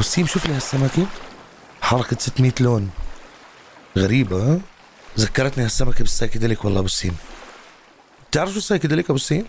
[0.00, 1.06] السيم شوف لي هالسمكه
[1.82, 2.90] حركة 600 لون.
[3.98, 4.60] غريبة ها؟
[5.18, 7.16] ذكرتني هالسمكة بال psychedelic والله أبو السيم
[8.30, 9.46] بتعرف شو ال psychedelic أبو السيم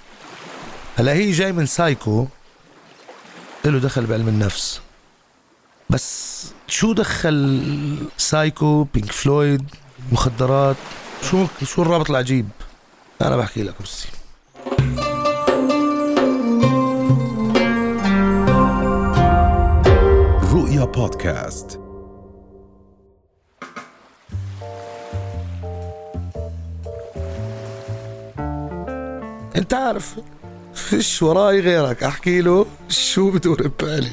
[0.98, 2.28] هلا هي جاي من سايكو.
[3.66, 4.82] له دخل بعلم النفس.
[5.90, 9.70] بس شو دخل سايكو بينك فلويد
[10.12, 10.76] مخدرات؟
[11.32, 12.50] شو شو الرابط العجيب؟
[13.22, 14.06] أنا بحكي لك بس
[20.78, 21.80] رؤيا بودكاست.
[29.56, 30.16] انت عارف
[30.74, 34.12] فيش وراي غيرك؟ احكي له شو بدور ببالي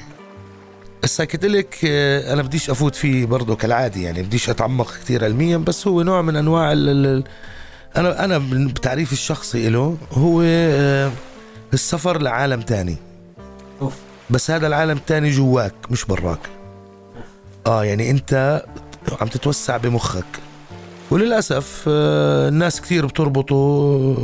[1.04, 6.02] السايكيديليك آه، أنا بديش افوت فيه برضه كالعادي يعني بديش اتعمق كثير علميا بس هو
[6.02, 7.24] نوع من انواع ال ال
[7.96, 11.12] أنا أنا بتعريفي الشخصي له هو آه،
[11.74, 12.96] السفر لعالم تاني.
[13.82, 14.13] أوف.
[14.30, 16.49] بس هذا العالم التاني جواك مش براك.
[17.67, 18.63] آه يعني أنت
[19.21, 20.25] عم تتوسع بمخك.
[21.11, 24.17] وللأسف آه، الناس كثير بتربطوا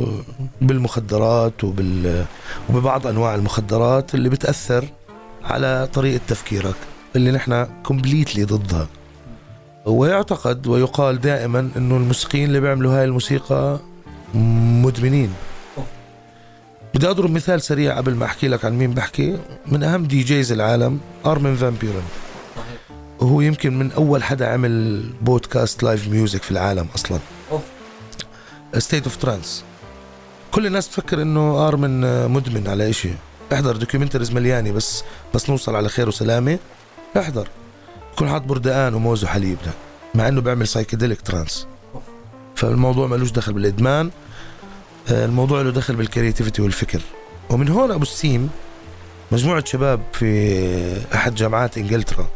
[0.61, 2.25] بالمخدرات وبال
[2.69, 4.85] وببعض أنواع المخدرات اللي بتأثر
[5.43, 6.75] على طريقة تفكيرك
[7.15, 8.87] اللي نحن كومبليتلي ضدها.
[9.85, 13.79] ويعتقد ويقال دائما إنه الموسيقيين اللي بيعملوا هاي الموسيقى
[14.83, 15.33] مدمنين.
[16.95, 19.37] بدي أضرب مثال سريع قبل ما أحكي لك عن مين بحكي.
[19.67, 22.03] من أهم DJs العالم أرمن فان بيورن
[23.19, 27.19] وهو يمكن من أول حدا عمل بودكاست live music في العالم أصلا.
[28.77, 29.63] State of Trance
[30.51, 33.09] كل الناس تفكر إنه أرمن مدمن على إشي.
[33.53, 35.03] احضر documentaries مليانة بس
[35.35, 36.59] بس نوصل على خير وسلامة.
[37.17, 37.47] احضر.
[38.15, 39.71] كل حاط بردقان وموز وحليب ده
[40.15, 41.67] مع إنه بيعمل psychedelic trance.
[42.55, 44.11] فالموضوع ملوش دخل بالإدمان.
[45.11, 47.01] الموضوع له دخل بال creativity والفكر.
[47.49, 48.49] ومن هون أبو السيم
[49.31, 52.27] مجموعة شباب في أحد جامعات إنجلترا.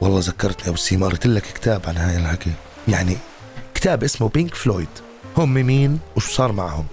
[0.00, 2.52] والله ذكرتني أبو السيم قريت لك كتاب عن هاي الحكي.
[2.88, 3.16] يعني
[3.74, 4.88] كتاب اسمه بينك فلويد
[5.36, 6.86] هم مين؟ وشو صار معهم؟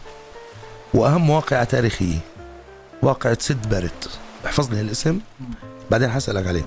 [0.94, 2.20] وأهم واقعة تاريخية
[3.02, 4.20] واقعة سيد باريت.
[4.46, 5.20] احفظ لي هالاسم
[5.92, 6.66] بعدين حسألك عليه.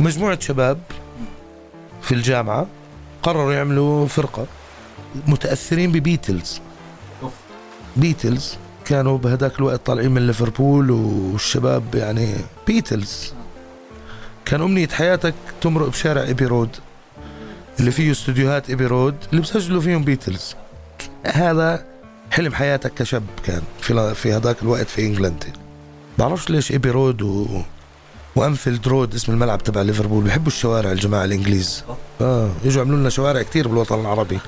[0.00, 0.78] مجموعة شباب
[2.02, 2.66] في الجامعة
[3.22, 4.46] قرروا يعملوا فرقة
[5.26, 6.60] متأثرين ببيتلز.
[7.96, 12.34] بيتلز كانوا بهداك الوقت طالعين من ليفربول والشباب يعني
[12.66, 13.32] بيتلز
[14.44, 16.76] كان أمنية حياتك تمرق بشارع إيبي رود
[17.80, 20.54] اللي فيه استوديوهات إيبي رود اللي بسجلوا فيهم بيتلز
[21.26, 21.84] هذا
[22.30, 25.44] حلم حياتك كشاب كان في في هذاك الوقت في England.
[26.18, 27.62] بعرفش ليش ايبي رود و...
[28.38, 30.24] وأنفيلد رود اسم الملعب تبع ليفربول.
[30.24, 31.84] بيحبوا الشوارع الجماعة الإنجليز.
[32.20, 34.38] آه يجوا عملوا لنا شوارع كتير بالوطن العربي.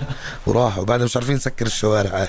[0.46, 0.84] وراحوا.
[0.84, 2.28] بعدين مش عارفين نسكر الشوارع هاي.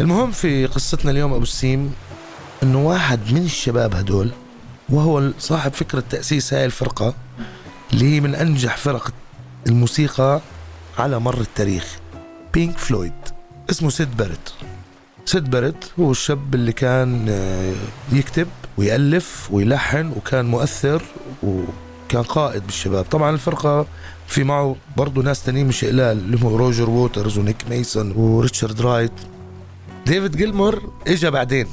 [0.00, 1.92] المهم في قصتنا اليوم أبو السيم
[2.62, 4.30] إنه واحد من الشباب هدول
[4.88, 7.14] وهو صاحب فكرة تأسيس هاي الفرقة
[7.92, 9.10] اللي هي من أنجح فرق
[9.66, 10.40] الموسيقى
[10.98, 11.98] على مر التاريخ.
[12.54, 13.12] بينك فلويد
[13.70, 14.54] اسمه سيد باريت
[15.28, 17.72] سيد باريت هو الشاب اللي كان آه،
[18.12, 21.02] يكتب ويألف ويلحن وكان مؤثر
[21.42, 23.04] وكان قائد بالشباب.
[23.04, 23.86] طبعا الفرقة
[24.26, 29.12] في معه برضه ناس تانيين مش قلال اللي هم روجر ووترز ونيك ميسون وريتشارد رايت.
[30.06, 31.66] ديفيد جيلمور اجى بعدين.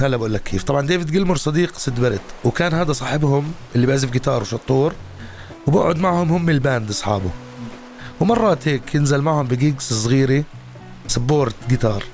[0.00, 0.62] هلا بقول لك كيف.
[0.62, 4.92] طبعا ديفيد جيلمور صديق سيد باريت وكان هذا صاحبهم اللي بيعزف جيتار وشطور
[5.66, 7.30] وبقعد معهم هم ال band أصحابه.
[8.20, 10.44] ومرات هيك ينزل معهم ب gigs صغيرة
[11.06, 12.04] support guitar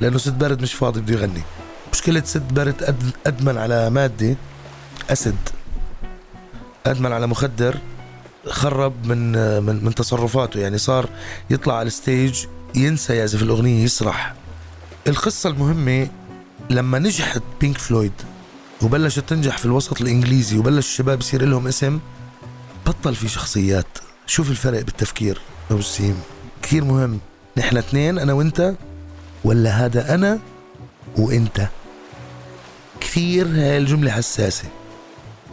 [0.00, 1.42] لأنه سيد باريت مش فاضي بده يغني.
[1.92, 4.36] مشكلة سيد باريت أد- أدمن على ماده
[5.10, 5.36] acid.
[6.86, 7.76] أدمن على مخدر
[8.48, 9.32] خرب من
[9.62, 10.60] من من تصرفاته.
[10.60, 11.08] يعني صار
[11.50, 12.44] يطلع على ال stage
[12.74, 14.34] ينسى يعزف الأغنية يسرح.
[15.08, 16.08] القصة المهمة
[16.70, 18.12] لما نجحت بينك فلويد
[18.82, 21.98] وبلشت تنجح في الوسط الإنجليزي وبلش الشباب يصير لهم اسم
[22.86, 23.86] بطل في شخصيات.
[24.26, 25.40] شوف الفرق بالتفكير
[25.70, 26.20] أبو السيم.
[26.62, 27.18] كثير مهم.
[27.56, 28.74] نحن اثنين أنا وأنت
[29.48, 30.38] ولا هذا أنا
[31.16, 31.68] وإنت؟
[33.00, 34.64] كثير هاي الجملة حساسة.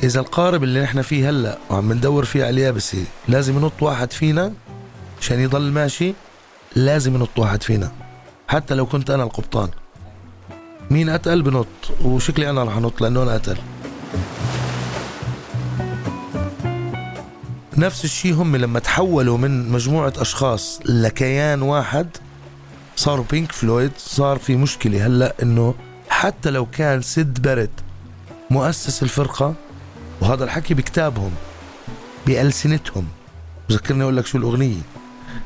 [0.04, 4.54] إذا القارب اللي نحن فيه هلأ وعم ندور فيه على اليابسة لازم ينط واحد فينا
[5.22, 6.14] عشان يضل ماشي
[6.76, 7.92] لازم ينط واحد فينا.
[8.48, 9.70] حتى لو كنت أنا القبطان.
[10.92, 11.68] مين أتقل بنط؟
[12.04, 13.58] وشكلي أنا رح أنط لأنه أنا أتقل.
[17.78, 22.08] نفس الشيء هم لما تحولوا من مجموعة أشخاص لكيان واحد
[23.06, 25.76] صاروا بينك فلويد صار في مشكلة هلأ إنه
[26.10, 27.70] حتى لو كان سيد بارت
[28.50, 29.54] مؤسس الفرقة
[30.22, 31.32] وهذا الحكي بكتابهم
[32.28, 33.08] بألسنتهم
[33.70, 34.82] بذكرني أقول لك شو الأغنية.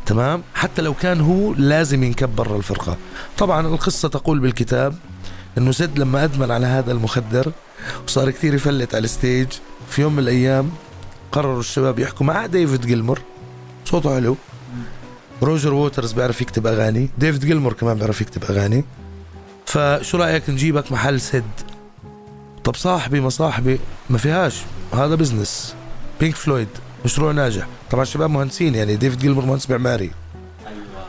[0.06, 2.97] تمام؟ حتى لو كان هو لازم ينكب برا الفرقة.
[3.38, 4.95] طبعا القصة تقول بالكتاب
[5.57, 7.51] إنه سيد لما أدمن على هذا المخدر
[8.07, 9.48] وصار كثير يفلت على ال stage
[9.89, 10.71] في يوم من الأيام
[11.31, 13.21] قرروا الشباب يحكوا مع ديفيد جيلمور.
[13.85, 14.38] صوته حلو.
[15.41, 18.83] روجر ووترز بيعرف يكتب أغاني ديفيد جيلمور كمان بيعرف يكتب أغاني.
[19.65, 21.44] فشو رأيك نجيبك محل سيد؟
[22.63, 24.56] طب صاحبي ما صاحبي ما فيهاش.
[24.94, 25.75] هذا business
[26.19, 26.68] بينك فلويد
[27.06, 27.68] مشروع ناجح.
[27.91, 30.12] طبعا الشباب مهندسين يعني ديفيد جيلمور مهندس معماري.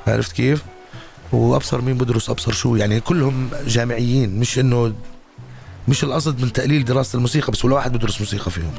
[0.06, 0.62] عرفت كيف؟
[1.32, 4.40] وأبصر مين بدرس أبصر شو يعني كلهم جامعيين.
[4.40, 4.92] مش إنه
[5.88, 8.72] مش القصد من تقليل دراسة الموسيقى بس ولا واحد بدرس موسيقى فيهم.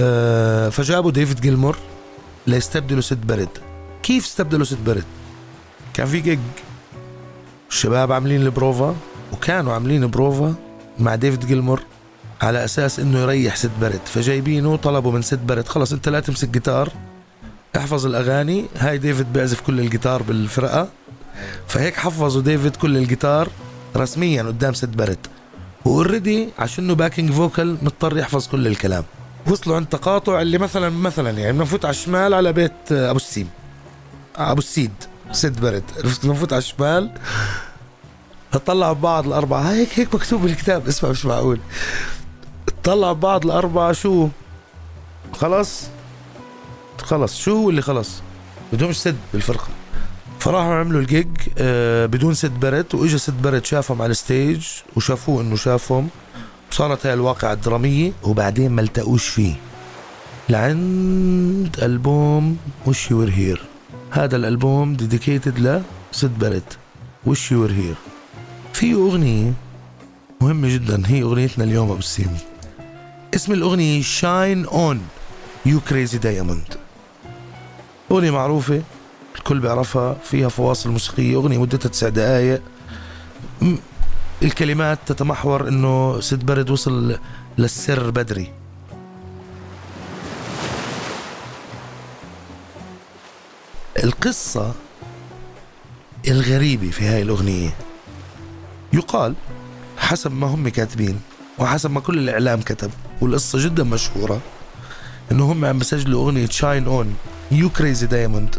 [0.00, 1.76] آه فجابوا ديفيد جيلمور.
[2.48, 3.48] ليستبدلوا سيد باريت
[4.02, 5.04] كيف استبدلوا سيد باريت
[5.94, 6.38] كان في جيج
[7.70, 8.96] الشباب عاملين البروفا
[9.32, 10.54] وكانوا عاملين بروفا
[10.98, 11.82] مع ديفيد جيلمور
[12.42, 16.48] على أساس إنه يريح سيد باريت فجايبينه طلبوا من سيد باريت خلص أنت لا تمسك
[16.48, 16.92] جيتار
[17.76, 18.64] احفظ الأغاني.
[18.76, 20.88] هاي ديفيد بيعزف كل الجيتار بالفرقة.
[21.66, 23.48] فهيك حفظوا ديفيد كل الجيتار
[23.96, 25.26] رسميا قدام سيد باريت
[25.84, 29.04] و already عشانه backing vocal مضطر يحفظ كل الكلام.
[29.46, 33.48] وصلوا عند تقاطع اللي مثلا مثلا يعني بنفوت على الشمال على بيت أبو السيم.
[34.36, 34.92] أبو السيد
[35.32, 35.82] سيد باريت.
[36.22, 37.10] بنفوت على الشمال
[38.66, 39.72] طلعوا ببعض الأربعة.
[39.72, 41.60] هيك هيك مكتوب بالكتاب اسمع مش معقول.
[42.84, 44.28] طلعوا ببعض الأربعة شو؟
[45.32, 45.82] خلص
[47.02, 48.22] خلص شو اللي خلص
[48.72, 49.68] بدهمش سيد بالفرقة.
[50.38, 55.42] فراحوا عملوا الجيج آه بدون سيد باريت وإجا سيد باريت شافهم على ال stage وشافوه
[55.42, 56.08] إنه شافهم.
[56.72, 59.54] وصارت هاي الواقعة الدرامية وبعدين ما التقوش فيه.
[60.48, 62.56] لعند ألبوم
[62.86, 63.62] Wish You Were Here
[64.10, 65.82] هذا الألبوم dedicated
[66.12, 66.62] لسيد باريت.
[67.26, 67.94] Wish You Were Here
[68.72, 69.52] في أغنية
[70.40, 72.36] مهمة جدا هي أغنيتنا اليوم أبو السيم.
[73.34, 75.00] اسم الأغنية Shine On
[75.66, 76.74] You Crazy Diamond
[78.10, 78.82] أغنية معروفة
[79.36, 82.62] الكل بيعرفها فيها فواصل موسيقية أغنية مدتها تسع دقايق.
[84.42, 87.18] الكلمات تتمحور إنه سيد باريت وصل
[87.58, 88.52] للسر بدري.
[94.04, 94.74] القصة
[96.28, 97.70] الغريبة في هاي الأغنية
[98.92, 99.34] يقال
[99.96, 101.20] حسب ما هم كاتبين
[101.58, 104.40] وحسب ما كل الإعلام كتب والقصة جدا مشهورة
[105.32, 107.16] إنه هم عم بسجلوا أغنية Shine On
[107.50, 108.56] You Crazy Diamond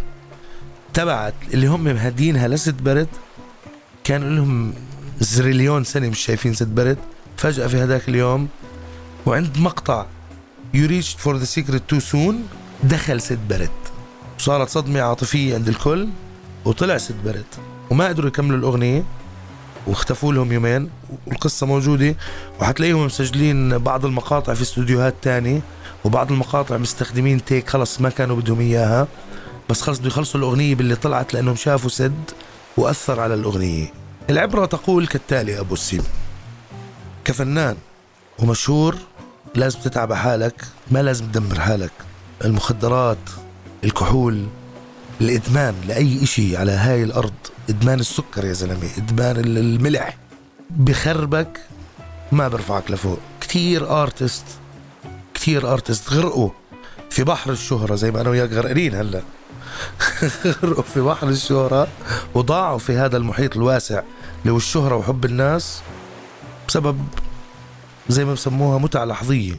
[0.94, 3.08] تبعت اللي هم مهدينها لسيد باريت.
[4.04, 4.74] كان لهم
[5.20, 6.98] zillion سنة مش شايفين سيد باريت.
[7.38, 8.48] فجأة في هذاك اليوم
[9.26, 10.06] وعند مقطع
[10.74, 12.48] you reached for the secret too soon
[12.84, 13.70] دخل سيد باريت.
[14.40, 16.10] وصارت صدمة عاطفية عند الكل
[16.66, 17.46] وطلع سيد باريت.
[17.90, 19.04] وما قدروا يكملوا الأغنية
[19.88, 20.90] واختفوا لهم يومين
[21.28, 22.16] والقصة موجودة.
[22.60, 25.62] وحتلاقيهم مسجلين بعض المقاطع في استوديوهات تاني
[26.06, 29.08] وبعض المقاطع مستخدمين take خلص ما كانوا بدهم إياها.
[29.70, 32.32] بس خلص بده يخلصوا الأغنية باللي طلعت لأنهم شافوا سيد
[32.78, 33.99] وأثر على الأغنية.
[34.30, 36.04] العبرة تقول كالتالي أبو السيم
[37.26, 37.76] كفنان
[38.40, 38.96] ومشهور
[39.56, 41.92] لازم تتعب حالك ما لازم تدمر حالك.
[42.46, 43.18] المخدرات
[43.84, 44.48] الكحول
[45.22, 47.34] الإدمان لأي إشي على هاي الأرض
[47.70, 50.18] إدمان السكر يا زلمة إدمان الملح
[50.70, 51.60] بخربك
[52.32, 53.20] ما برفعك لفوق.
[53.42, 54.46] كتير artist
[55.34, 56.50] كتير artist غرقوا
[57.10, 59.22] في بحر الشهرة زي ما أنا وياك غرقانين هلأ.
[60.64, 61.88] غرقوا في بحر الشهرة
[62.36, 64.02] وضاعوا في هذا المحيط الواسع.
[64.42, 65.82] اللي هو الشهرة وحب الناس
[66.68, 67.08] بسبب
[68.10, 69.56] زي ما بسموها متعة لحظية.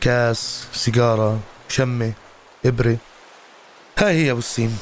[0.00, 2.12] كاس سيجارة شمة
[2.66, 2.96] إبرة.
[3.98, 4.78] هاي هي أبو السيم.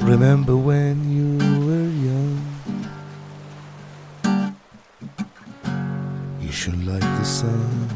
[0.00, 1.30] Remember when you
[1.66, 2.40] were young.
[6.42, 7.88] You should like the sun.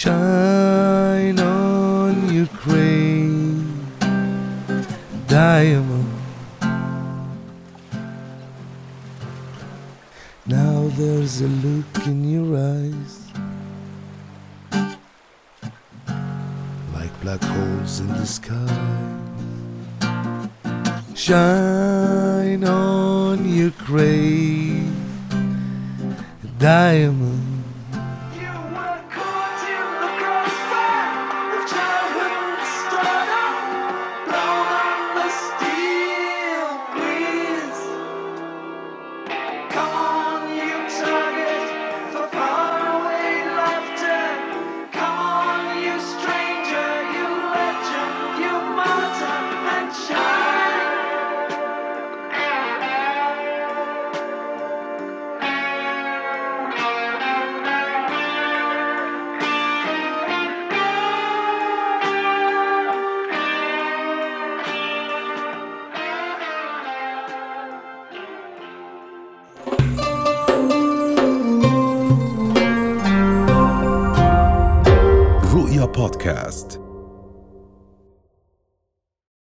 [0.00, 3.62] Shine on you crave
[5.28, 5.91] Diamond.
[11.38, 13.30] There's a look in your eyes
[16.92, 18.66] like black holes in the sky.
[21.14, 24.92] Shine on your grave,
[26.58, 27.51] diamond.